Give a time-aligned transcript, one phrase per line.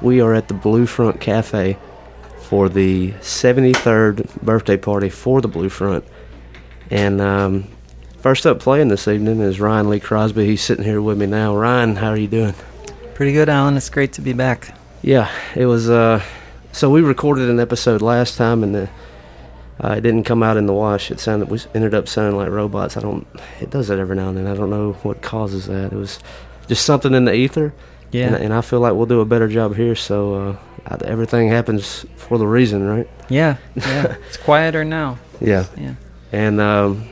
[0.00, 1.76] We are at the Blue Front Cafe
[2.38, 6.04] for the 73rd birthday party for the Blue Front.
[6.90, 7.66] And um,
[8.18, 10.46] first up playing this evening is Ryan Lee Crosby.
[10.46, 11.56] He's sitting here with me now.
[11.56, 12.54] Ryan, how are you doing?
[13.14, 13.76] Pretty good, Alan.
[13.76, 14.74] It's great to be back.
[15.02, 15.90] Yeah, it was.
[15.90, 16.22] Uh,
[16.70, 18.90] so we recorded an episode last time, and the,
[19.82, 21.10] uh, it didn't come out in the wash.
[21.10, 21.50] It sounded.
[21.50, 22.96] We ended up sounding like robots.
[22.96, 23.26] I don't.
[23.60, 24.46] It does that every now and then.
[24.46, 25.92] I don't know what causes that.
[25.92, 26.20] It was
[26.68, 27.74] just something in the ether.
[28.10, 28.28] Yeah.
[28.28, 29.94] And, and I feel like we'll do a better job here.
[29.94, 33.08] So uh, everything happens for the reason, right?
[33.28, 34.16] Yeah, yeah.
[34.26, 35.18] it's quieter now.
[35.40, 35.66] Yeah.
[35.76, 35.94] Yeah.
[36.32, 37.08] And um,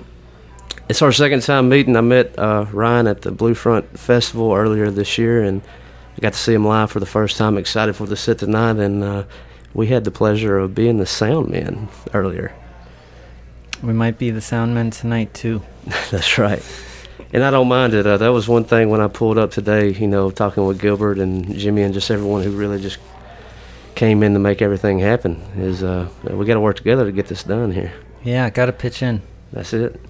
[0.88, 1.96] it's our second time meeting.
[1.96, 5.62] I met uh, Ryan at the Blue Front Festival earlier this year, and
[6.16, 7.58] I got to see him live for the first time.
[7.58, 9.24] Excited for the sit tonight, and uh,
[9.74, 12.54] we had the pleasure of being the sound man earlier.
[13.82, 15.62] We might be the sound men tonight too.
[16.10, 16.62] That's right.
[17.32, 18.06] And I don't mind it.
[18.06, 21.18] Uh, that was one thing when I pulled up today, you know, talking with Gilbert
[21.18, 22.98] and Jimmy and just everyone who really just
[23.94, 25.42] came in to make everything happen.
[25.56, 27.92] Is uh, we got to work together to get this done here.
[28.22, 29.22] Yeah, got to pitch in.
[29.52, 30.00] That's it.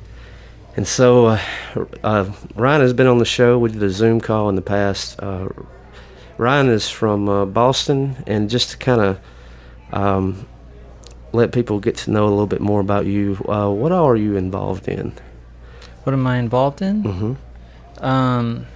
[0.76, 1.40] And so uh,
[2.04, 3.58] uh, Ryan has been on the show.
[3.58, 5.18] We did a Zoom call in the past.
[5.18, 5.48] Uh,
[6.36, 9.20] Ryan is from uh, Boston, and just to kind of
[9.90, 10.46] um,
[11.32, 14.16] let people get to know a little bit more about you, uh, what all are
[14.16, 15.14] you involved in?
[16.06, 17.02] What am I involved in?
[17.02, 18.04] Mm-hmm.
[18.04, 18.66] Um,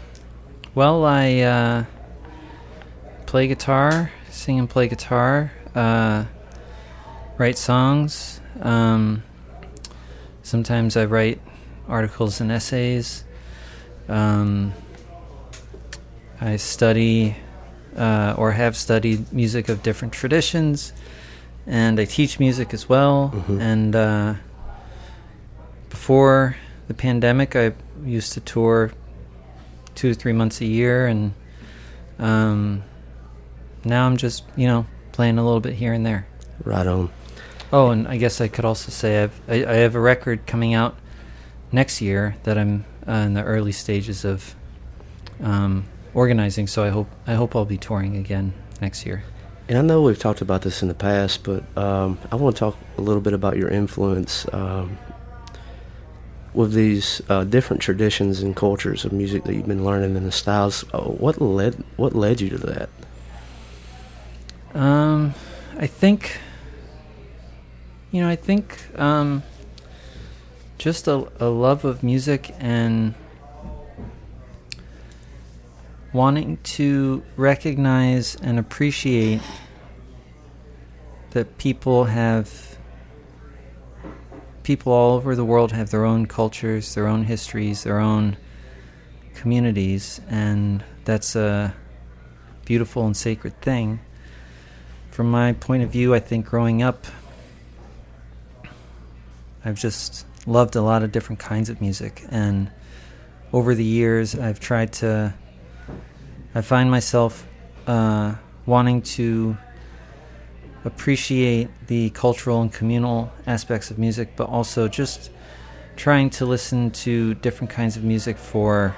[0.74, 1.84] well, I uh,
[3.26, 6.24] play guitar, sing and play guitar, uh,
[7.38, 8.40] write songs.
[8.60, 9.22] Um,
[10.42, 11.40] sometimes I write
[11.86, 13.22] articles and essays.
[14.08, 14.72] Um,
[16.40, 17.36] I study
[17.96, 20.92] uh, or have studied music of different traditions,
[21.64, 23.30] and I teach music as well.
[23.32, 23.60] Mhm.
[23.60, 24.34] And uh,
[25.90, 26.56] before
[26.90, 27.72] the pandemic, I
[28.04, 28.90] used to tour
[29.94, 31.32] two to three months a year, and
[32.18, 32.82] um,
[33.84, 36.26] now I'm just you know playing a little bit here and there.
[36.64, 37.08] Right on.
[37.72, 40.74] Oh, and I guess I could also say I've I, I have a record coming
[40.74, 40.98] out
[41.70, 44.56] next year that I'm uh, in the early stages of
[45.40, 46.66] um, organizing.
[46.66, 49.22] So I hope I hope I'll be touring again next year.
[49.68, 52.58] And I know we've talked about this in the past, but um, I want to
[52.58, 54.98] talk a little bit about your influence um,
[56.52, 60.32] with these uh, different traditions and cultures of music that you've been learning and the
[60.32, 60.84] styles.
[60.92, 62.88] Uh, what led What led you to that?
[64.74, 65.34] Um,
[65.78, 66.38] I think,
[68.10, 69.42] you know, I think um,
[70.78, 73.14] just a, a love of music and
[76.12, 79.40] wanting to recognize and appreciate
[81.30, 82.69] that people have
[84.70, 88.36] people all over the world have their own cultures, their own histories, their own
[89.34, 91.74] communities, and that's a
[92.64, 93.98] beautiful and sacred thing
[95.20, 97.06] from my point of view, I think growing up,
[99.64, 102.24] I've just loved a lot of different kinds of music.
[102.30, 102.70] And
[103.52, 105.34] over the years, I've tried to,
[106.54, 107.46] I find myself
[107.86, 109.58] uh, wanting to
[110.84, 115.30] appreciate the cultural and communal aspects of music, but also just
[115.96, 118.96] trying to listen to different kinds of music for.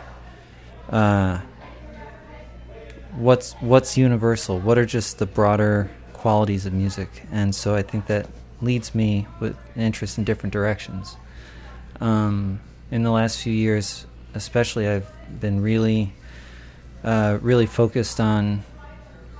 [0.89, 1.41] Uh,
[3.17, 8.07] what's what's universal what are just the broader qualities of music and so i think
[8.07, 8.27] that
[8.63, 11.17] leads me with interest in different directions
[12.01, 12.59] um,
[12.91, 15.11] in the last few years especially i've
[15.41, 16.15] been really
[17.05, 18.63] uh, really focused on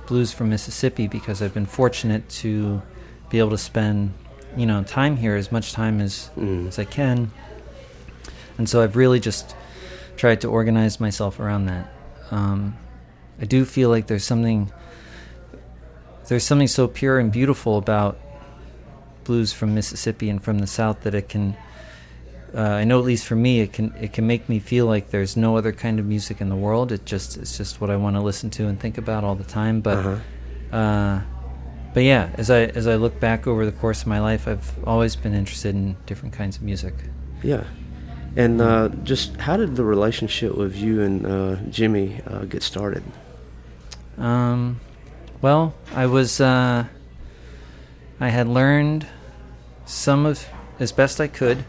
[0.07, 2.81] blues from mississippi because i've been fortunate to
[3.29, 4.13] be able to spend
[4.57, 6.67] you know time here as much time as Mm.
[6.67, 7.31] as i can
[8.57, 9.55] and so i've really just
[10.17, 11.89] tried to organize myself around that
[12.31, 12.75] um,
[13.41, 14.71] I do feel like there's something
[16.27, 18.17] there's something so pure and beautiful about
[19.23, 21.55] blues from Mississippi and from the South that it can
[22.55, 25.09] uh, I know at least for me it can it can make me feel like
[25.09, 26.91] there's no other kind of music in the world.
[26.91, 29.43] It just it's just what I want to listen to and think about all the
[29.43, 29.81] time.
[29.81, 30.77] But Uh-huh.
[30.77, 31.21] uh,
[31.93, 34.71] but yeah, as I as I look back over the course of my life, I've
[34.85, 36.93] always been interested in different kinds of music.
[37.43, 37.63] Yeah.
[38.35, 43.03] And uh, just how did the relationship with you and uh, Jimmy uh, get started?
[44.17, 44.79] Um,
[45.41, 46.85] well, I was uh,
[48.19, 49.05] I had learned
[49.85, 50.45] some of
[50.79, 51.63] as best I could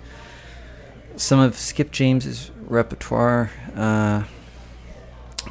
[1.17, 4.25] some of Skip James's repertoire uh,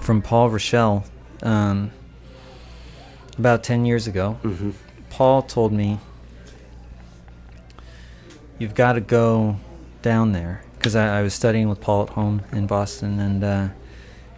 [0.01, 1.05] from Paul Rishell
[1.41, 1.91] um,
[3.37, 4.37] about ten years ago.
[4.43, 4.71] Mm-hmm.
[5.09, 5.99] Paul told me
[8.59, 9.57] you've got to go
[10.01, 13.67] down there because I, I was studying with Paul at home in Boston, and uh,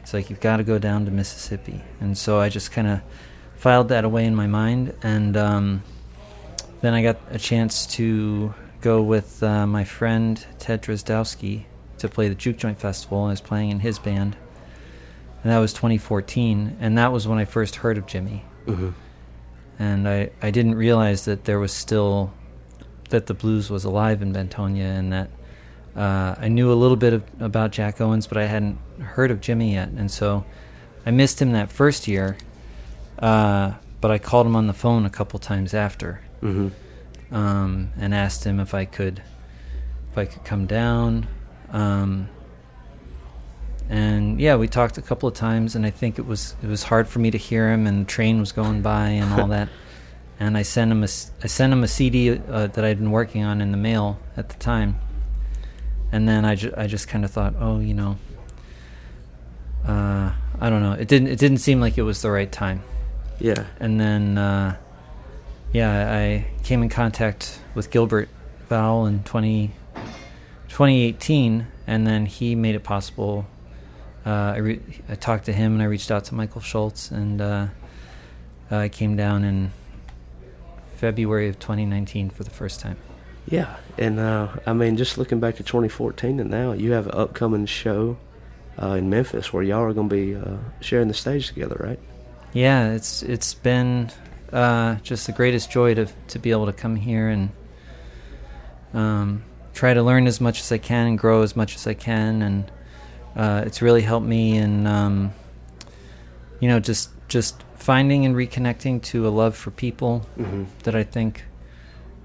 [0.01, 3.01] it's like you've got to go down to Mississippi, and so I just kind of
[3.55, 5.83] filed that away in my mind, and um,
[6.81, 8.53] then I got a chance to
[8.85, 11.65] go with uh, my friend Ted Drozdowski
[11.97, 13.23] to play the Juke Joint Festival.
[13.23, 14.37] I was playing in his band,
[15.43, 18.45] and that was 2014, and that was when I first heard of Jimmy.
[18.67, 18.89] Mm-hmm.
[19.79, 22.31] And I, I didn't realize that there was still
[23.09, 25.31] that the blues was alive in Bentonia, and that
[25.95, 29.41] uh, I knew a little bit of, about Jack Owens, but I hadn't heard of
[29.41, 30.45] Jimmy yet, and so
[31.07, 32.37] I missed him that first year.
[33.17, 36.67] Uh, but I called him on the phone a couple times after, Mm-hmm.
[37.35, 39.21] Um, and asked him if I could
[40.11, 41.27] if I could come down.
[41.71, 42.29] Um,
[43.89, 46.83] and yeah, we talked a couple of times, and I think it was it was
[46.83, 49.69] hard for me to hear him, and the train was going by and all that.
[50.37, 51.07] And I sent him a
[51.43, 54.49] I sent him a CD uh, that I'd been working on in the mail at
[54.49, 54.99] the time.
[56.11, 58.17] And then I, ju- I just kind of thought, oh, you know,
[59.87, 60.91] uh, I don't know.
[60.91, 62.83] It didn't it didn't seem like it was the right time
[63.39, 63.65] Yeah.
[63.79, 64.75] and then uh,
[65.75, 68.29] yeah i came in contact with gilbert
[68.69, 69.71] Vowell in 20,
[70.69, 73.45] 2018 and then he made it possible
[74.25, 77.41] uh, I, re- I talked to him and i reached out to michael schultz and
[77.41, 77.67] uh,
[78.71, 79.71] i came down in
[80.95, 82.97] february of 2019 for the first time
[83.47, 87.13] Yeah, and uh, I mean, just looking back to 2014 and now, you have an
[87.13, 88.17] upcoming show
[88.81, 91.99] uh, in Memphis where y'all are going to be uh, sharing the stage together, right?
[92.55, 94.09] yeah it's it's been
[94.53, 97.49] uh, just the greatest joy to to be able to come here and
[98.93, 99.43] um,
[99.73, 102.41] try to learn as much as I can and grow as much as I can
[102.41, 102.71] and
[103.35, 105.33] uh, it's really helped me in um,
[106.59, 110.63] you know just just finding and reconnecting to a love for people Mm-hmm.
[110.83, 111.43] that I think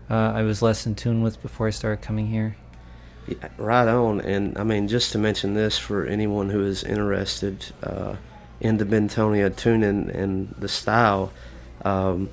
[0.08, 2.56] uh, I was less in tune with before I started coming here.
[3.28, 4.20] Yeah, right on.
[4.22, 8.16] And I mean, just to mention this for anyone who is interested uh,
[8.60, 11.30] in the Bentonia tuning and the style,
[11.84, 12.28] um,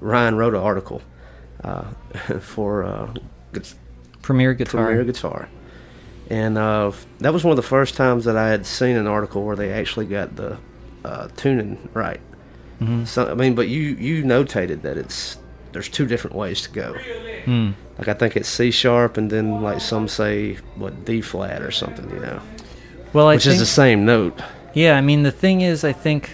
[0.00, 1.02] Ryan wrote an article
[1.62, 1.84] uh,
[2.40, 3.14] for uh,
[4.22, 4.86] Premier Guitar.
[4.86, 5.48] Premier Guitar.
[6.30, 9.44] And uh, that was one of the first times that I had seen an article
[9.44, 10.58] where they actually got the
[11.04, 12.20] uh, tuning right.
[12.80, 13.06] Mhm.
[13.06, 15.36] So I mean, but you you notated that it's
[15.72, 16.94] there's two different ways to go.
[17.44, 17.70] Hmm.
[17.98, 21.70] Like I think it's C sharp, and then like some say what D flat or
[21.70, 22.40] something, you know,
[23.12, 24.40] Well, I which think, is the same note.
[24.72, 26.30] Yeah, I mean the thing is, I think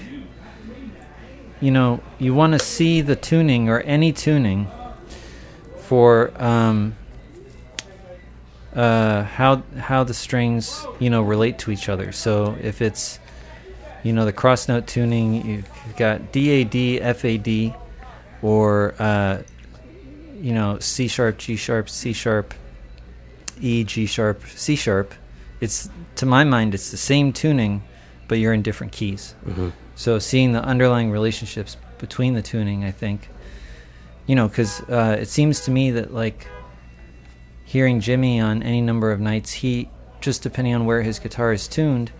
[1.61, 4.69] you know you want to see the tuning or any tuning
[5.79, 6.97] for um,
[8.75, 12.13] uh, how how the strings you know relate to each other.
[12.13, 13.19] So if it's
[14.03, 17.75] you know the cross note tuning, you've, got D A D F A D,
[18.41, 19.43] or uh,
[20.41, 22.55] you know C sharp G sharp C sharp
[23.61, 25.15] E G sharp C sharp.
[25.61, 27.83] It's to my mind it's the same tuning,
[28.29, 29.35] but you're in different keys.
[29.45, 29.71] Mm-hmm.
[30.01, 33.29] So seeing the underlying relationships between the tuning, I think,
[34.27, 36.49] you know, because uh, it seems to me that like
[37.67, 39.91] hearing Jimmy on any number of nights, he
[40.23, 42.13] just depending on where his guitar is tuned,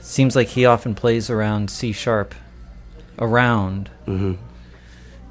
[0.00, 2.34] seems like he often plays around C sharp,
[3.16, 4.34] around, Mm-hmm.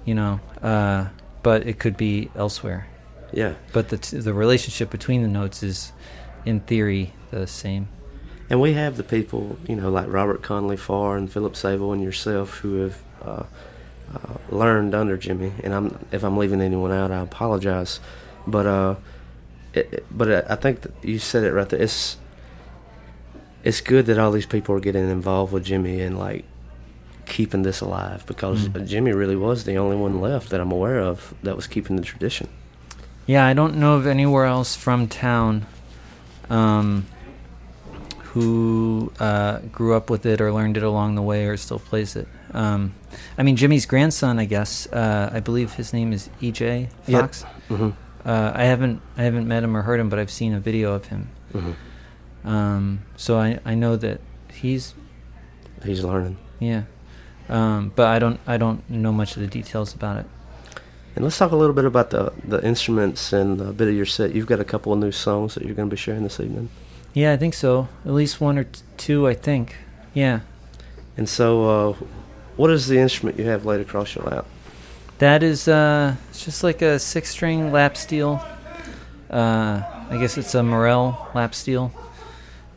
[0.06, 1.10] you know, uh,
[1.44, 2.88] but it could be elsewhere.
[3.34, 5.92] Yeah, But the t- the relationship between the notes is,
[6.46, 7.90] in theory, the same.
[8.50, 12.02] And we have the people, you know, like Robert Connely Farr and Philip Sable and
[12.02, 13.44] yourself, who have uh,
[14.14, 15.54] uh, learned under Jimmy.
[15.64, 18.00] And I'm if I'm leaving anyone out, I apologize.
[18.48, 18.96] But uh,
[19.74, 21.82] it, but I think that you said it right there.
[21.82, 22.18] It's
[23.64, 26.46] it's good that all these people are getting involved with Jimmy and like
[27.26, 28.88] keeping this alive because Mm.
[28.88, 32.02] Jimmy really was the only one left that I'm aware of that was keeping the
[32.02, 32.48] tradition.
[33.28, 35.68] Yeah, I don't know of anywhere else from town
[36.50, 37.06] um,
[38.34, 42.16] who uh, grew up with it or learned it along the way or still plays
[42.16, 42.28] it.
[42.54, 42.94] Um,
[43.38, 44.88] I mean, Jimmy's grandson, I guess.
[44.92, 47.08] Uh, I believe his name is EJ Fox.
[47.08, 47.22] Yep.
[47.22, 47.44] Fox.
[47.68, 47.90] hmm
[48.26, 50.94] Uh, I haven't I haven't met him or heard him, but I've seen a video
[50.94, 51.30] of him.
[51.54, 52.48] Mm-hmm.
[52.48, 54.20] Um, so I I know that
[54.54, 54.94] he's
[55.84, 56.36] He's learning.
[56.60, 56.84] yeah,
[57.48, 60.26] um, but I don't I don't know much of the details about it.
[61.16, 64.06] And let's talk a little bit about the the instruments and a bit of your
[64.06, 64.36] set.
[64.36, 66.70] You've got a couple of new songs that you're going to be sharing this evening.
[67.14, 67.88] Yeah, I think so.
[68.06, 69.76] At least one or t- two, I think.
[70.14, 70.42] Yeah.
[71.18, 71.94] And so, uh,
[72.56, 74.46] what is the instrument you have laid across your lap?
[75.20, 78.42] That is uh, it's just like a six string lap steel.
[79.30, 81.92] Uh, I guess it's a Morel lap steel.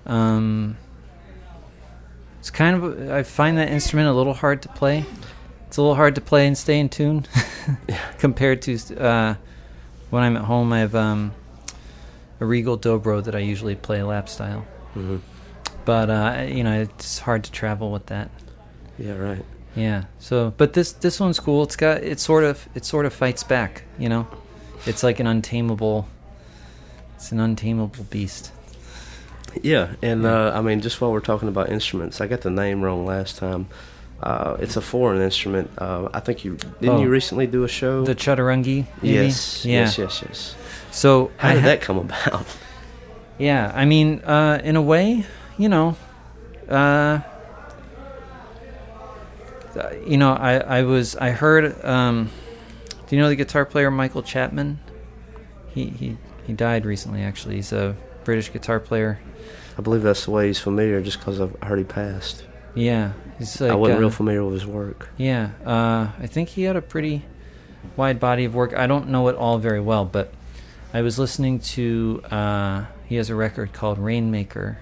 [0.06, 0.76] Um,
[2.40, 5.04] it's kind of, I find that instrument a little hard to play.
[5.68, 7.26] It's a little hard to play and stay in tune
[8.18, 9.34] compared to uh,
[10.10, 10.72] when I'm at home.
[10.72, 11.32] I have um,
[12.42, 14.66] a Regal Dobro that I usually play lap style.
[14.96, 15.18] Mm-hmm.
[15.84, 18.30] But, uh, you know, it's hard to travel with that.
[18.98, 19.44] Yeah, right.
[19.76, 20.04] Yeah.
[20.18, 21.62] So, but this this one's cool.
[21.62, 23.84] It's got it sort of it sort of fights back.
[23.98, 24.26] You know,
[24.86, 26.06] it's like an untamable.
[27.16, 28.52] It's an untamable beast.
[29.62, 32.82] Yeah, and uh, I mean, just while we're talking about instruments, I got the name
[32.82, 33.66] wrong last time.
[34.22, 35.70] Uh, it's a foreign instrument.
[35.78, 37.00] Uh, I think you didn't Oh.
[37.02, 38.04] you recently do a show?
[38.04, 38.86] The Chaturangui.
[39.02, 39.14] maybe?
[39.14, 39.80] yes, Yeah.
[39.80, 40.54] yes, yes, yes.
[40.92, 42.46] So How I did ha- that come about?
[43.38, 43.72] Yeah.
[43.74, 45.24] I mean, uh, in a way,
[45.58, 45.96] you know,
[46.68, 47.20] uh,
[50.06, 51.82] you know, I I was I heard.
[51.84, 52.30] Um,
[53.08, 54.78] do you know the guitar player Michael Chapman?
[55.74, 57.22] He he he died recently.
[57.22, 59.18] Actually, he's a British guitar player.
[59.76, 62.44] I believe that's the way he's familiar, just because I've heard he passed.
[62.74, 65.08] Yeah, he's like I wasn't uh, real familiar with his work.
[65.16, 67.24] Yeah, uh, I think he had a pretty
[67.96, 68.74] wide body of work.
[68.74, 70.32] I don't know it all very well, but
[70.92, 72.22] I was listening to.
[72.30, 74.78] Uh, he has a record called Rainmaker,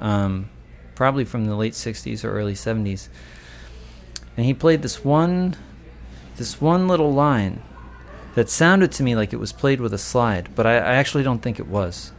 [0.00, 0.50] um,
[0.94, 3.08] probably from the late '60s or early '70s,
[4.36, 5.56] and he played this one,
[6.36, 7.62] this one little line
[8.34, 11.24] that sounded to me like it was played with a slide, but I, I actually
[11.24, 12.12] don't think it was.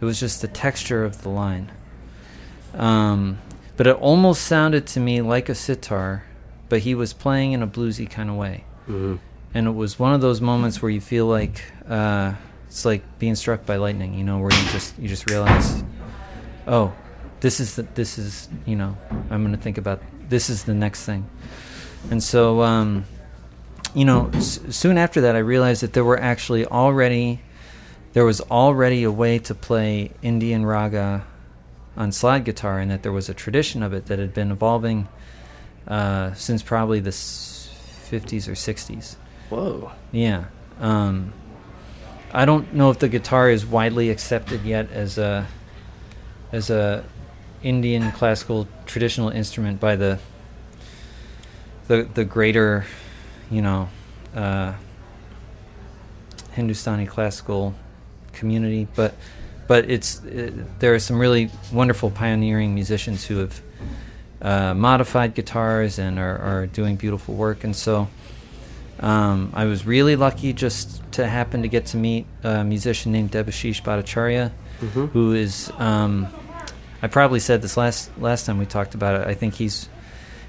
[0.00, 1.70] It was just the texture of the line.
[2.72, 3.38] Um,
[3.76, 6.24] but it almost sounded to me like a sitar,
[6.70, 8.64] but he was playing in a bluesy kind of way.
[8.86, 9.16] hmm
[9.52, 12.34] And it was one of those moments where you feel like uh,
[12.70, 15.82] it's like being struck by lightning, you know, where you just you just realize,
[16.68, 16.92] oh,
[17.40, 18.96] this is the, this is you know
[19.28, 21.28] I'm going to think about this is the next thing,
[22.10, 23.04] and so um,
[23.92, 27.40] you know s- soon after that I realized that there were actually already
[28.12, 31.24] there was already a way to play Indian raga
[31.96, 35.08] on slide guitar, and that there was a tradition of it that had been evolving
[35.88, 37.68] uh, since probably the s-
[38.10, 39.16] 50s or 60s.
[39.50, 39.90] Whoa.
[40.12, 40.44] Yeah.
[40.80, 41.32] Um,
[42.32, 45.46] I don't know if the guitar is widely accepted yet as a
[46.52, 47.04] as a
[47.62, 50.18] Indian classical traditional instrument by the
[51.88, 52.86] the the greater,
[53.50, 53.88] you know,
[54.34, 54.74] uh,
[56.52, 57.74] Hindustani classical
[58.32, 59.14] community, but
[59.66, 63.60] but it's uh there are some really wonderful pioneering musicians who have
[64.40, 68.08] uh, modified guitars and are, are doing beautiful work, and so.
[69.00, 73.32] Um, I was really lucky just to happen to get to meet a musician named
[73.32, 76.28] Debashish Bhattacharya, hmm who is um,
[77.02, 79.26] I probably said this last last time we talked about it.
[79.26, 79.88] I think he's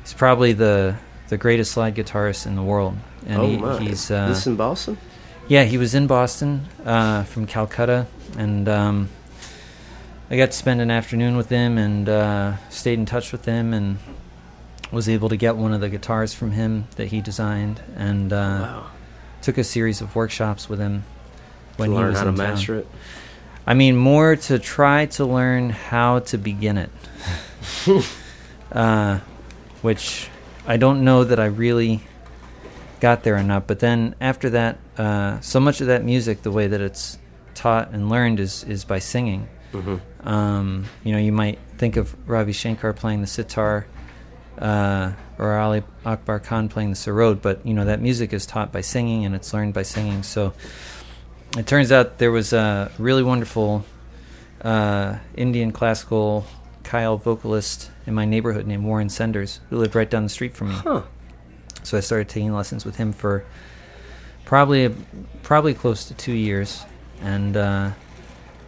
[0.04, 0.96] he's probably the
[1.30, 3.80] the greatest slide guitarist in the world, and oh he, my.
[3.80, 4.98] he's uh, this in Boston?
[5.48, 9.10] yeah he was in Boston uh, from Calcutta, and um,
[10.30, 13.74] I got to spend an afternoon with him and uh, stayed in touch with him
[13.74, 13.98] and
[14.92, 18.36] was able to get one of the guitars from him that he designed and uh,
[18.36, 18.86] wow.
[19.42, 21.04] took a series of workshops with him
[21.78, 22.38] when to he learn was how to town.
[22.38, 22.88] master it.
[23.66, 26.90] I mean, more to try to learn how to begin it,
[28.72, 29.20] uh,
[29.82, 30.30] which
[30.68, 32.02] I don't know that I really
[33.00, 33.68] got there or not.
[33.68, 37.18] But then after that, uh, so much of that music, the way that it's
[37.54, 39.48] taught and learned, is is by singing.
[39.72, 43.86] hmm Um, you know, you might think of Ravi Shankar playing the sitar,
[44.62, 48.72] uh, or Ali Akbar Khan playing the sarod, but you know that music is taught
[48.72, 50.24] by singing and it's learned by singing.
[50.24, 50.54] So
[51.58, 53.84] it turns out there was a really wonderful
[54.62, 56.46] uh, Indian classical
[56.84, 60.70] khyal vocalist in my neighborhood named Warren Senders, who lived right down the street from
[60.70, 60.76] me.
[60.76, 61.02] Huh.
[61.84, 63.44] So I started taking lessons with him for
[64.46, 64.96] probably
[65.42, 66.86] probably close to two years,
[67.22, 67.92] and uh,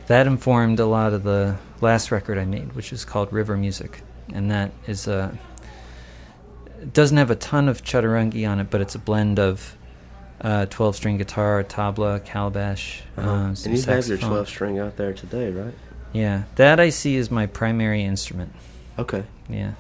[0.08, 4.02] that informed a lot of the last record I made, which is called River Music,
[4.34, 5.38] and that is a
[6.84, 9.76] it doesn't have a ton of Chaturangui on it, but it's a blend of
[10.42, 13.30] uh, 12 string guitar, tabla, calabash, Uh-huh.
[13.30, 15.74] um, some and you have your 12 string out there today, right?
[16.12, 18.54] Yeah, that I see as my primary instrument.
[19.00, 19.24] Okay.
[19.50, 19.72] Yeah.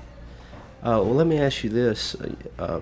[0.81, 2.15] Uh, well, let me ask you this.
[2.15, 2.79] Uh, uh,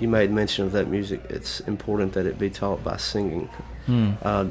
[0.00, 1.22] you made mention of that music.
[1.30, 3.48] It's important that it be taught by singing.
[3.86, 4.12] Hmm.
[4.22, 4.44] Uh,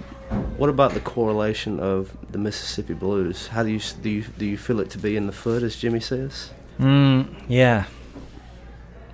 [0.58, 3.48] what about the correlation of the Mississippi blues?
[3.48, 5.76] How do you do you do you feel it to be in the foot, as
[5.76, 6.50] Jimmy says?
[6.80, 7.86] Mm, yeah.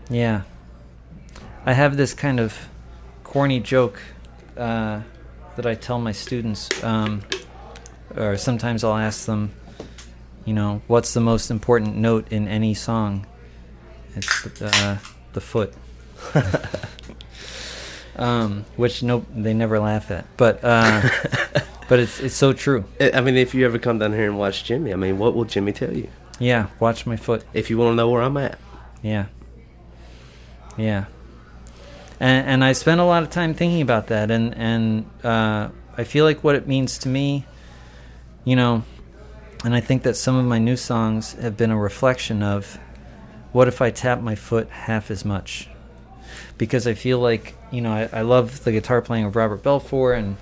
[0.10, 0.42] Yeah.
[1.66, 2.58] I have this kind of
[3.24, 4.00] corny joke
[4.58, 5.02] uh,
[5.56, 7.22] that I tell my students, um,
[8.16, 9.54] or sometimes I'll ask them,
[10.46, 13.26] you know, what's the most important note in any song?
[14.16, 14.98] It's uh,
[15.34, 15.74] the foot.
[18.16, 21.02] um, which no, they never laugh at, but uh,
[21.90, 22.86] but it's it's so true.
[23.00, 25.34] I I mean, if you ever come down here and watch Jimmy, I mean, what
[25.34, 26.10] will Jimmy tell you?
[26.40, 27.44] Yeah, watch my foot.
[27.54, 28.60] If you want to know where I'm at,
[29.02, 29.26] Yeah.
[30.78, 31.06] Yeah.
[32.20, 36.04] And and I spend a lot of time thinking about that and and uh, I
[36.04, 37.46] feel like what it means to me,
[38.46, 38.84] you know,
[39.64, 42.78] and I think that some of my new songs have been a reflection of
[43.52, 45.70] what if I tap my foot half as much?
[46.58, 50.18] Because I feel like, you know, I, I love the guitar playing of Robert Belfour
[50.18, 50.38] and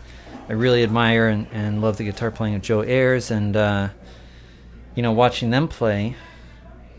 [0.47, 3.89] I really admire and, and love the guitar playing of Joe Ayers and uh,
[4.95, 6.15] you know, watching them play,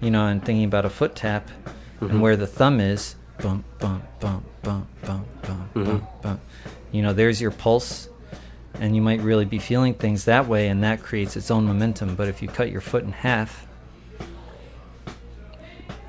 [0.01, 1.49] you know, and thinking about a foot tap
[2.01, 5.85] and where the thumb is, bump, bump, bump, bump, bump, bump, mm-hmm.
[5.85, 6.41] bump, bump.
[6.91, 8.09] You know, there's your pulse,
[8.75, 12.15] and you might really be feeling things that way, and that creates its own momentum.
[12.17, 13.67] But if you cut your foot in half,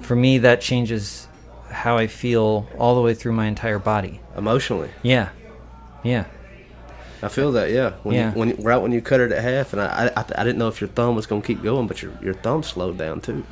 [0.02, 1.28] for me, that changes
[1.72, 4.20] how I feel all the way through my entire body.
[4.38, 5.30] emotionally, Yeah,
[6.04, 6.26] yeah,
[7.22, 7.72] I feel that.
[7.72, 8.34] Yeah, when Yeah.
[8.34, 10.58] You, when you, right when you cut it at half, and I, I, I didn't
[10.58, 13.44] know if your thumb was gonna keep going, but your your thumb slowed down too.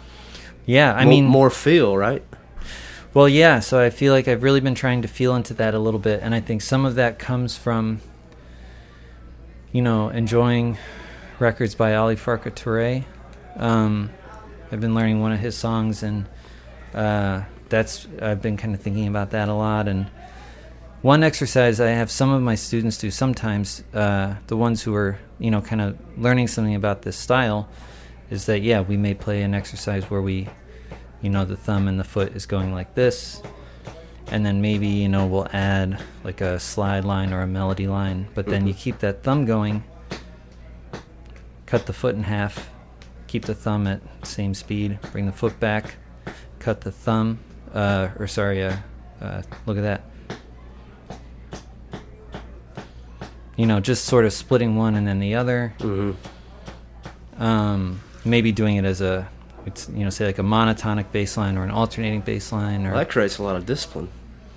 [0.65, 0.93] yeah.
[0.93, 2.23] I More- mean, more feel, right?
[3.13, 3.59] Well, yeah.
[3.59, 6.21] So I feel like I've really been trying to feel into that a little bit,
[6.23, 7.99] and I think some of that comes from,
[9.73, 10.77] you know, enjoying
[11.37, 13.03] records by Ali Farka Touré.
[13.57, 14.11] Um,
[14.71, 16.25] I've been learning one of his songs, and
[16.93, 19.89] uh, that's I've been kind of thinking about that a lot.
[19.89, 20.09] And
[21.01, 25.19] one exercise I have some of my students do sometimes, uh, the ones who are
[25.37, 27.67] you know kind of learning something about this style,
[28.29, 30.47] is that yeah we may play an exercise where we
[31.21, 33.41] you know the thumb and the foot is going like this.
[34.27, 38.27] And then maybe you know we'll add like a slide line or a melody line
[38.33, 39.83] but then you keep that thumb going.
[41.65, 42.69] Cut the foot in half.
[43.27, 44.99] Keep the thumb at same speed.
[45.11, 45.95] Bring the foot back.
[46.59, 47.39] Cut the thumb
[47.73, 48.77] uh, or sorry uh,
[49.21, 50.03] uh, look at that.
[53.57, 55.73] You know just sort of splitting one and then the other.
[55.79, 57.41] Mm-hmm.
[57.41, 59.27] um, maybe doing it as a
[59.65, 62.91] it's, you know say like a monotonic bass line or an alternating bass line or
[62.91, 64.09] Well, that creates a lot of discipline.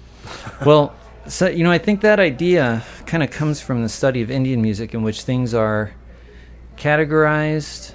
[0.67, 0.95] well
[1.27, 4.61] so you know i think that idea kind of comes from the study of indian
[4.61, 5.93] music in which things are
[6.77, 7.93] categorized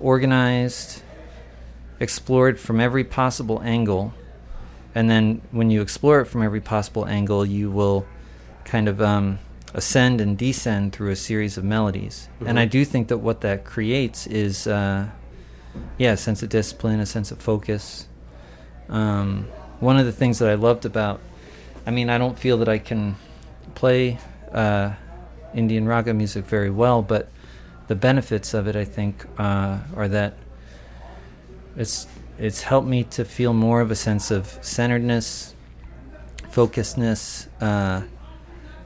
[0.00, 1.02] organized
[1.98, 4.12] explored from every possible angle
[4.94, 8.06] and then when you explore it from every possible angle you will
[8.64, 9.38] kind of um,
[9.74, 13.64] ascend and descend through a series of melodies and i do think that what that
[13.64, 15.08] creates is uh,
[15.98, 18.06] yeah a sense of discipline a sense of focus.
[18.88, 19.46] Um,
[19.78, 21.20] one of the things that i loved about
[21.86, 23.14] i mean i don't feel that i can
[23.74, 24.18] play
[24.52, 24.92] uh,
[25.54, 27.28] indian raga music very well but
[27.86, 30.34] the benefits of it i think uh, are that
[31.76, 32.06] it's
[32.36, 35.54] it's helped me to feel more of a sense of centeredness
[36.50, 38.02] focusedness uh,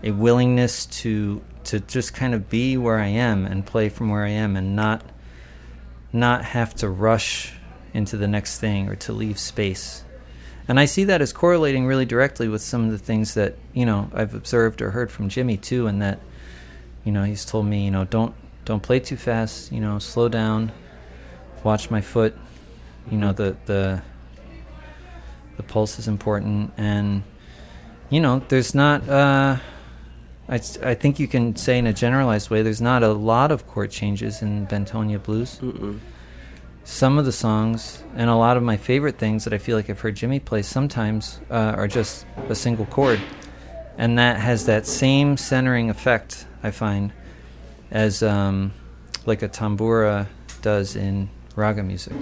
[0.03, 4.25] a willingness to to just kind of be where I am and play from where
[4.25, 5.03] I am and not
[6.15, 7.53] not have to rush
[7.93, 10.05] into the next thing or to leave space.
[10.67, 13.85] And I see that as correlating really directly with some of the things that, you
[13.85, 16.21] know, I've observed or heard from Jimmy too and that
[17.05, 20.29] you know, he's told me, you know, don't don't play too fast, you know, slow
[20.29, 20.73] down,
[21.63, 22.35] watch my foot.
[23.11, 24.03] You know, the the
[25.59, 27.23] the pulse is important and
[28.09, 29.59] you know, there's not uh
[30.49, 33.67] I, I think you can say in a generalized way, there's not a lot of
[33.67, 35.59] chord changes in Bentonia blues.
[35.61, 36.01] Mm-mm.
[36.85, 39.89] Some of the songs and a lot of my favorite things that I feel like
[39.89, 43.21] I've heard Jimmy play sometimes uh, are just a single chord,
[43.97, 47.13] and that has that same centering effect I find
[47.91, 48.73] as um,
[49.25, 50.27] like a tambura
[50.61, 52.13] does in raga music.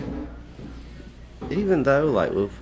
[1.50, 2.52] Even though, like with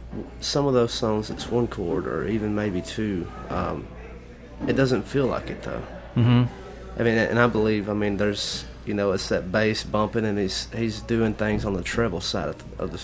[0.40, 3.30] some of those songs, it's one chord or even maybe two.
[3.50, 3.86] Um,
[4.66, 5.82] it doesn't feel like it though.
[6.16, 6.44] Mm-hmm.
[7.00, 10.38] I mean, and I believe, I mean, there's, you know, it's that bass bumping, and
[10.38, 13.00] he's he's doing things on the treble side of the, of the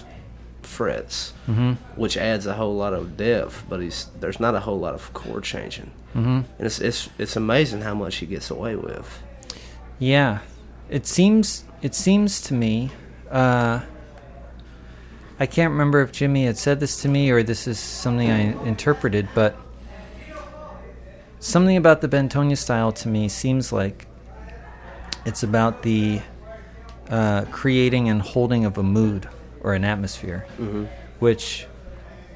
[0.67, 1.73] frets, Mm-hmm.
[1.99, 3.65] which adds a whole lot of depth.
[3.69, 6.29] But he's there's not a whole lot of chord changing, Mm-hmm.
[6.59, 9.23] and it's it's it's amazing how much he gets away with.
[9.99, 10.41] Yeah,
[10.91, 12.91] it seems it seems to me.
[13.31, 13.81] Uh,
[15.39, 18.53] I can't remember if Jimmy had said this to me or this is something I
[18.67, 19.55] interpreted, but
[21.47, 24.07] something about the Bentonia style to me seems like
[25.25, 26.21] it's about the
[27.11, 29.29] uh, creating and holding of a mood
[29.61, 30.85] or an atmosphere, Mm-hmm.
[31.21, 31.67] which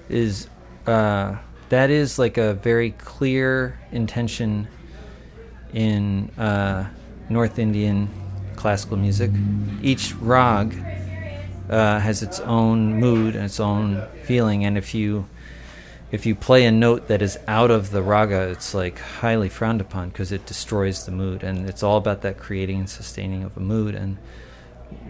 [0.09, 0.49] is
[0.87, 1.37] uh,
[1.69, 4.67] that is like a very clear intention
[5.73, 6.89] in uh,
[7.29, 8.09] North Indian
[8.57, 9.31] classical music.
[9.83, 10.75] Each rag
[11.69, 15.27] uh, has its own mood and its own feeling, and if you
[16.11, 19.81] if you play a note that is out of the raga, it's like highly frowned
[19.81, 23.57] upon because it destroys the mood, and it's all about that creating and sustaining of
[23.57, 23.95] a mood.
[23.95, 24.19] And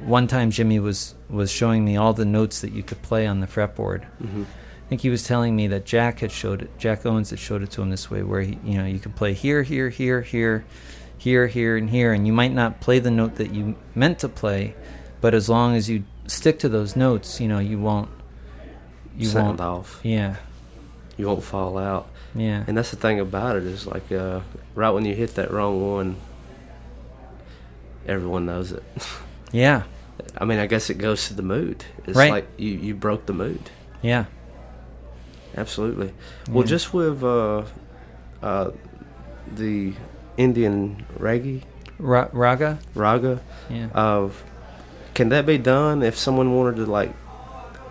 [0.04, 3.40] one time, Jimmy was was showing me all the notes that you could play on
[3.40, 4.04] the fretboard.
[4.22, 4.42] Mm-hmm.
[4.42, 6.70] I think he was telling me that Jack had showed it.
[6.76, 9.12] Jack Owens had showed it to him this way, where he, you know, you can
[9.12, 10.64] play here, here, here, here,
[11.16, 14.28] here, here, and here, and you might not play the note that you meant to
[14.28, 14.74] play,
[15.20, 18.10] but as long as you stick to those notes, you know, you won't.
[19.16, 19.60] You Sound won't.
[19.60, 20.00] off.
[20.02, 20.36] Yeah,
[21.20, 22.08] You won't fall out.
[22.34, 24.40] yeah, And that's the thing about it is like uh,
[24.74, 26.16] right when you hit that wrong one,
[28.06, 28.82] everyone knows it.
[29.52, 29.82] yeah,
[30.38, 31.84] I mean, I guess it goes to the mood.
[32.06, 32.30] It's Right.
[32.30, 33.60] like you, you broke the mood.
[34.02, 34.24] yeah.
[35.56, 36.14] Absolutely.
[36.48, 37.64] Well, just with uh,
[38.40, 38.70] uh,
[39.56, 39.92] the
[40.36, 41.62] Indian reggae
[41.98, 42.78] Ra- raga.
[42.94, 43.88] raga, Yeah.
[43.92, 44.44] of
[45.14, 47.10] can that be done if someone wanted to like?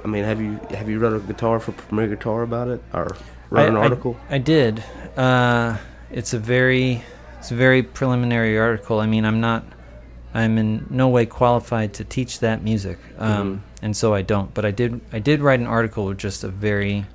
[0.09, 3.15] I mean, have you have you wrote a guitar for Premier Guitar about it or
[3.51, 4.17] wrote an I- I- article?
[4.27, 4.83] I, did.
[5.15, 5.77] Uh,
[6.11, 7.03] it's a very,
[7.37, 8.99] it's a very preliminary article.
[8.99, 9.63] I mean, I'm not,
[10.33, 14.51] I'm in no way qualified to teach that music, um, and so I don't.
[14.51, 17.05] But I did, I did write an article with just a very,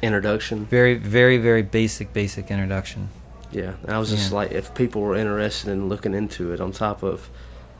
[0.00, 0.64] Introduction.
[0.64, 3.10] very, very, very basic, basic introduction.
[3.52, 4.36] Yeah, and I was just Yeah.
[4.36, 7.28] like, if people were interested in looking into it, on top of,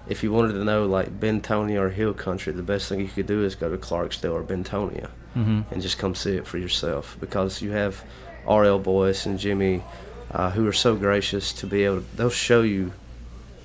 [0.09, 3.27] if you wanted to know like Bentonia or Hill Country, the best thing you could
[3.27, 7.17] do is go to Clarksdale or Bentonia hmm and just come see it for yourself
[7.21, 8.03] because you have
[8.49, 9.83] RL Boyce and Jimmy
[10.33, 11.99] uh, who are so gracious to be able.
[12.01, 12.93] To, they'll show you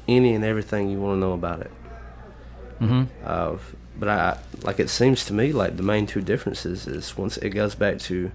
[0.07, 1.71] any and everything you want to know about it.
[2.79, 3.55] hmm Uh,
[3.97, 7.49] but I like it seems to me like the main two differences is once it
[7.49, 8.31] goes back to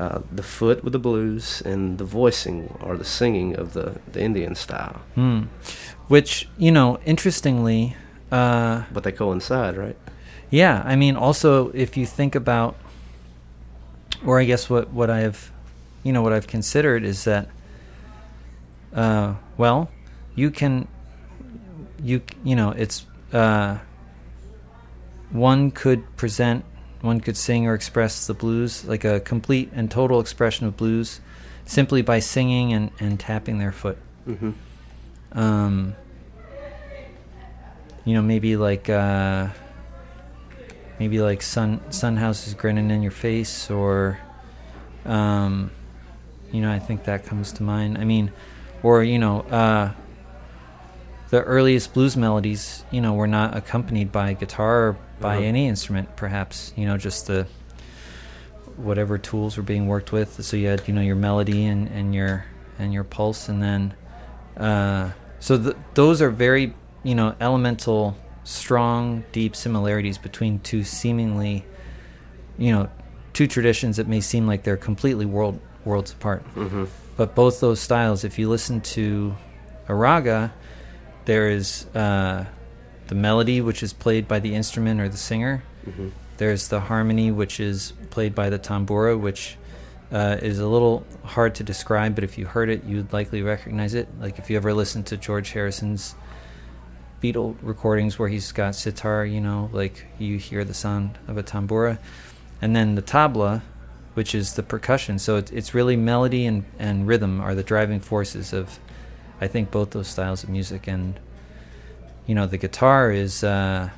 [0.00, 4.20] uh, the foot with the blues and the voicing or the singing of the, the
[4.20, 5.00] Indian style.
[5.14, 5.42] Hmm.
[6.08, 7.96] Which you know, interestingly,
[8.30, 9.96] uh, But they coincide, right?
[10.50, 12.76] Yeah, I mean, also if you think about,
[14.24, 15.52] or I guess what what I've,
[16.02, 17.48] you know, what I've considered is that,
[18.94, 19.90] uh, well,
[20.34, 20.88] you can,
[22.02, 23.78] you you know, it's uh,
[25.30, 26.64] one could present,
[27.02, 31.20] one could sing or express the blues like a complete and total expression of blues,
[31.66, 35.38] simply by singing and and tapping their foot Mm-hmm.
[35.38, 35.94] um,
[38.04, 39.48] you know, maybe like uh,
[40.98, 44.18] maybe like Son Son House is grinning in your face, or
[45.04, 45.70] um,
[46.52, 47.98] you know, I think that comes to mind.
[47.98, 48.32] I mean,
[48.82, 49.92] or you know, uh,
[51.32, 55.46] the earliest blues melodies, you know, were not accompanied by guitar or by Uh-huh.
[55.46, 56.14] any instrument.
[56.14, 57.46] Perhaps you know, just the
[58.76, 60.42] whatever tools were being worked with.
[60.44, 62.44] So you had you know your melody and, and your
[62.78, 63.94] and your pulse, and then
[64.56, 71.64] uh, so th- those are very you know elemental, strong, deep similarities between two seemingly
[72.58, 72.88] you know
[73.32, 76.44] two traditions that may seem like they're completely world worlds apart.
[76.54, 76.84] Mm-hmm.
[77.16, 79.34] But both those styles, if you listen to
[79.88, 80.52] a raga,
[81.24, 82.46] there is uh,
[83.08, 85.62] the melody, which is played by the instrument or the singer.
[85.86, 86.08] Mm-hmm.
[86.36, 89.56] There's the harmony, which is played by the tambura, which
[90.12, 93.94] uh, is a little hard to describe, but if you heard it, you'd likely recognize
[93.94, 94.08] it.
[94.20, 96.14] Like if you ever listened to George Harrison's
[97.22, 101.42] Beatle recordings where he's got sitar, you know, like you hear the sound of a
[101.42, 101.98] tambura.
[102.60, 103.62] And then the tabla,
[104.14, 105.18] which is the percussion.
[105.18, 108.78] So it's, it's really melody and, and rhythm are the driving forces of,
[109.42, 110.86] I think, both those styles of music.
[110.86, 111.18] And,
[112.28, 113.90] you know, the guitar is, uh,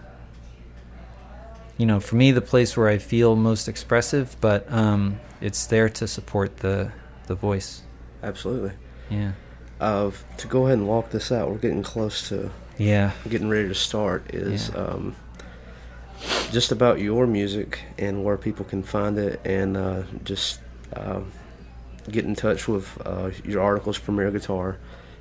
[1.77, 5.91] you know, for me, the place where I feel most expressive, but um, it's there
[5.91, 6.93] to support the,
[7.27, 7.83] the voice.
[8.23, 8.73] Absolutely.
[9.11, 9.33] Yeah.
[9.81, 13.11] Uh, to go ahead and walk this out, we're getting close to Yeah.
[13.29, 14.35] getting ready to start.
[14.35, 14.81] Is Yeah.
[14.81, 15.15] um,
[16.53, 20.61] just about your music and where people can find it, and uh, just
[20.97, 21.33] um,
[22.11, 24.77] get in touch with uh, your articles, Premier Guitar,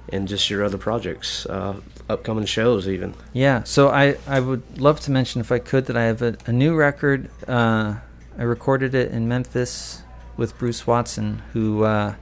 [0.09, 1.75] and just your other projects, uh,
[2.09, 3.13] upcoming shows, even.
[3.33, 6.35] Yeah, so I, I would love to mention, if I could, that I have a,
[6.45, 7.29] a new record.
[7.47, 7.95] Uh,
[8.37, 10.01] I recorded it in Memphis
[10.37, 12.15] with Bruce Watson, who uh,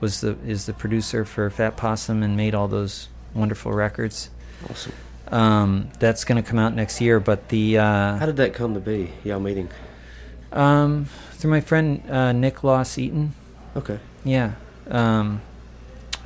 [0.00, 4.30] was the is the producer for Fat Possum and made all those wonderful records.
[4.68, 4.92] Awesome.
[5.28, 7.20] Um, that's going to come out next year.
[7.20, 9.12] But the How uh, did that come to be?
[9.24, 9.68] Y'all meeting?
[10.52, 13.34] um, through my friend uh, Nick Loss Eaton,
[13.76, 13.98] Okay.
[14.24, 14.52] yeah,
[14.88, 15.40] um,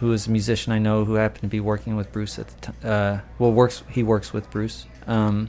[0.02, 2.60] who is a musician I know who happened to be working with Bruce at the
[2.60, 2.74] time.
[2.82, 4.84] Uh, well, works he works with Bruce.
[5.06, 5.48] Um,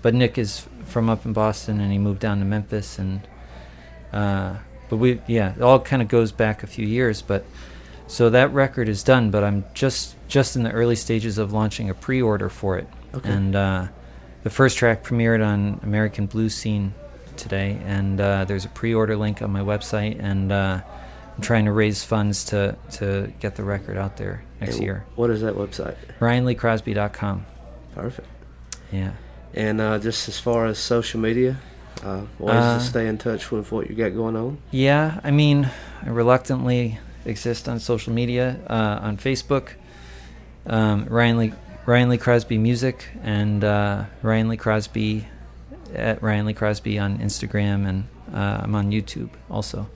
[0.00, 3.20] but Nick is from up in Boston, and he moved down to Memphis, and
[4.14, 4.56] uh,
[4.88, 7.20] but we yeah, it all kind of goes back a few years.
[7.20, 7.44] But
[8.06, 11.90] so that record is done, but I'm just just in the early stages of launching
[11.90, 12.88] a pre-order for it.
[13.12, 13.28] Okay.
[13.28, 13.88] And uh,
[14.42, 16.94] the first track premiered on American Blues Scene
[17.36, 20.80] today, and uh, there's a pre-order link on my website, and uh,
[21.36, 25.04] I'm trying to raise funds to to get the record out there next And year.
[25.16, 25.96] What is that website?
[26.20, 27.46] RyanLeeCrosby.com.
[27.94, 28.28] Perfect.
[28.92, 29.12] Yeah.
[29.54, 31.56] And uh, just as far as social media,
[32.04, 34.58] uh, ways Uh, to stay in touch with what you got going on.
[34.70, 35.70] Yeah, I mean,
[36.04, 39.70] I reluctantly exist on social media, uh, on Facebook,
[40.66, 41.52] um, Ryan Lee
[41.86, 45.26] Ryan Lee Crosby Music, and uh, Ryan Lee Crosby
[45.94, 49.88] at Ryan Lee Crosby on Instagram, and uh, I'm on YouTube also,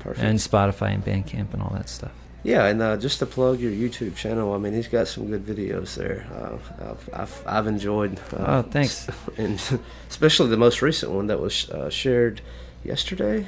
[0.00, 0.24] Perfect.
[0.24, 2.12] and Spotify and Bandcamp and all that stuff.
[2.42, 5.44] Yeah, and uh, just to plug your YouTube channel, I mean, he's got some good
[5.44, 6.26] videos there.
[6.34, 6.56] Uh,
[6.90, 8.18] I've, I've, I've enjoyed.
[8.32, 9.08] Uh, Oh, thanks.
[9.36, 9.60] And
[10.08, 12.40] especially the most recent one that was uh, shared
[12.82, 13.46] yesterday,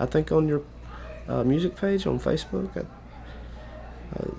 [0.00, 0.62] I think, on your
[1.28, 2.70] uh, music page on Facebook.
[2.74, 2.80] I,
[4.18, 4.30] uh,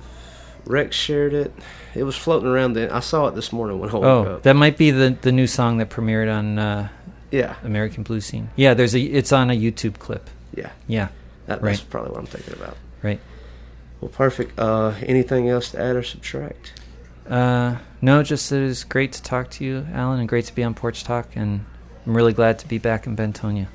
[0.65, 1.53] Rex shared it.
[1.93, 2.73] It was floating around.
[2.73, 4.43] Then I saw it this morning when I woke Oh, up.
[4.43, 6.87] that might be the the new song that premiered on uh,
[7.31, 8.49] yeah, American Blues Scene.
[8.55, 10.29] Yeah, there's a it's on a YouTube clip.
[10.55, 10.71] yeah.
[10.87, 11.09] Yeah,
[11.47, 11.71] That, Right.
[11.71, 12.77] That's probably what I'm thinking about.
[13.01, 13.19] right.
[14.01, 14.59] Well, perfect.
[14.59, 16.73] Uh, anything else to add or subtract?
[17.29, 20.61] Uh, no, just it was great to talk to you, Alan, and great to be
[20.63, 21.65] on Porch Talk, and
[22.05, 23.67] I'm really glad to be back in Bentonia.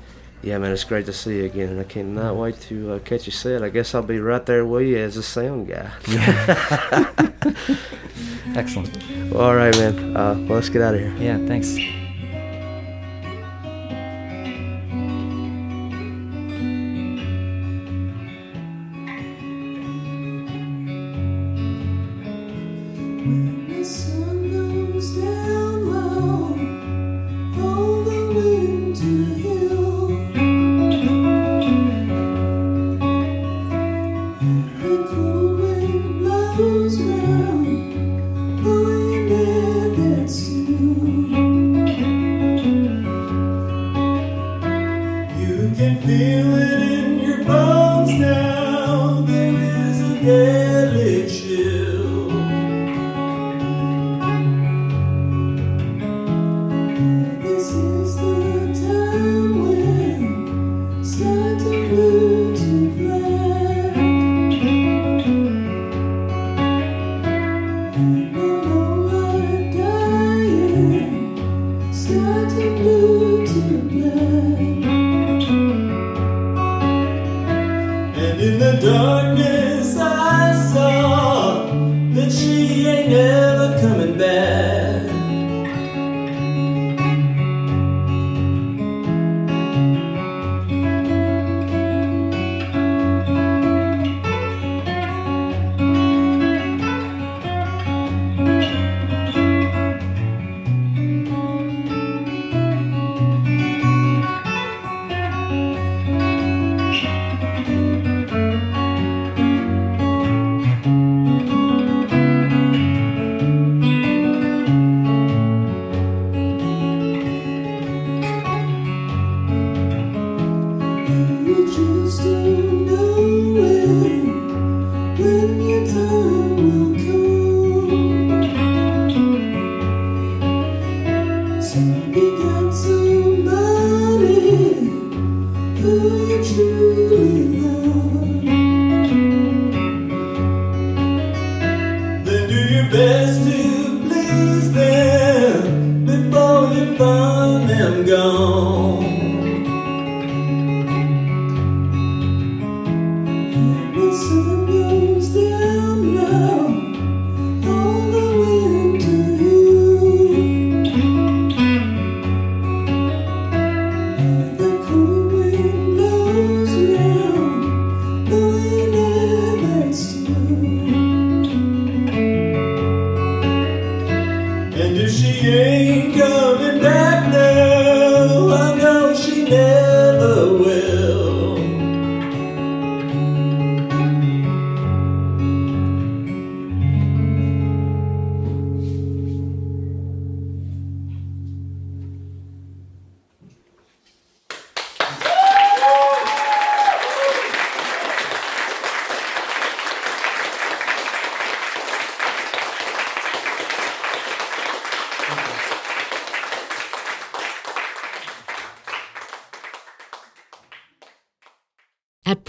[0.43, 3.25] Yeah, man, it's great to see you again, and I cannot wait to uh, catch
[3.25, 3.63] you set.
[3.63, 5.89] I guess I'll be right there with you as a sound guy.
[8.55, 8.97] Excellent.
[9.31, 10.15] Well, all right, man.
[10.15, 11.13] Uh, well, let's get out of here.
[11.17, 11.75] Yeah, thanks.